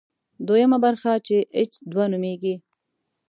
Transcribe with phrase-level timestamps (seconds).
[0.47, 2.55] دویمه برخه چې اېچ دوه نومېږي.